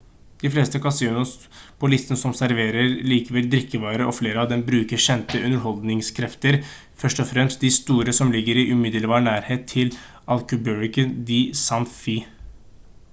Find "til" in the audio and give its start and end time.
9.77-9.93